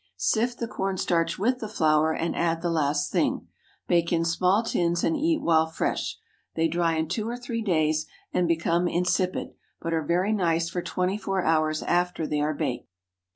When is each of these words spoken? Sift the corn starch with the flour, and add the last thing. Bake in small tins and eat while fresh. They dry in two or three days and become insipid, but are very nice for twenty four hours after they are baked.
Sift 0.17 0.57
the 0.57 0.67
corn 0.67 0.97
starch 0.97 1.37
with 1.37 1.59
the 1.59 1.67
flour, 1.67 2.11
and 2.11 2.35
add 2.35 2.63
the 2.63 2.71
last 2.71 3.11
thing. 3.11 3.47
Bake 3.87 4.11
in 4.11 4.25
small 4.25 4.63
tins 4.63 5.03
and 5.03 5.15
eat 5.15 5.43
while 5.43 5.67
fresh. 5.67 6.17
They 6.55 6.67
dry 6.67 6.95
in 6.95 7.07
two 7.07 7.29
or 7.29 7.37
three 7.37 7.61
days 7.61 8.07
and 8.33 8.47
become 8.47 8.87
insipid, 8.87 9.53
but 9.79 9.93
are 9.93 10.01
very 10.01 10.33
nice 10.33 10.71
for 10.71 10.81
twenty 10.81 11.19
four 11.19 11.43
hours 11.43 11.83
after 11.83 12.25
they 12.25 12.41
are 12.41 12.55
baked. 12.55 12.87